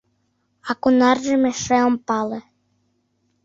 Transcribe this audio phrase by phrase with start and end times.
[0.69, 2.39] А кунаржым эше ом пале.